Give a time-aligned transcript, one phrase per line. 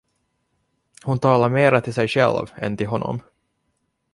[1.03, 3.21] Hon talade mera till sig själv än till honom.